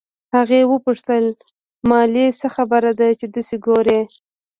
[0.35, 1.25] هغې وپوښتل
[1.89, 3.99] مالې څه خبره ده چې دسې ګورې.